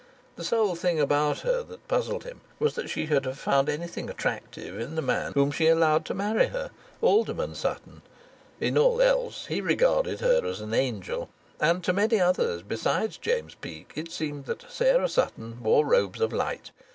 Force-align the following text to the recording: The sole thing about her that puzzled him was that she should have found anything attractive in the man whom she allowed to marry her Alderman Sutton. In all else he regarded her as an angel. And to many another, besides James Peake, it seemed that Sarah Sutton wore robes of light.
The 0.35 0.43
sole 0.43 0.73
thing 0.73 0.99
about 0.99 1.41
her 1.41 1.61
that 1.61 1.87
puzzled 1.87 2.23
him 2.23 2.41
was 2.57 2.73
that 2.73 2.89
she 2.89 3.05
should 3.05 3.23
have 3.25 3.37
found 3.37 3.69
anything 3.69 4.09
attractive 4.09 4.79
in 4.79 4.95
the 4.95 5.01
man 5.03 5.33
whom 5.33 5.51
she 5.51 5.67
allowed 5.67 6.05
to 6.05 6.15
marry 6.15 6.47
her 6.47 6.71
Alderman 7.03 7.53
Sutton. 7.53 8.01
In 8.59 8.79
all 8.79 8.99
else 8.99 9.45
he 9.45 9.61
regarded 9.61 10.19
her 10.19 10.43
as 10.43 10.59
an 10.59 10.73
angel. 10.73 11.29
And 11.59 11.83
to 11.83 11.93
many 11.93 12.15
another, 12.15 12.63
besides 12.63 13.17
James 13.17 13.53
Peake, 13.53 13.91
it 13.93 14.11
seemed 14.11 14.47
that 14.47 14.65
Sarah 14.71 15.07
Sutton 15.07 15.61
wore 15.61 15.85
robes 15.85 16.19
of 16.19 16.33
light. 16.33 16.71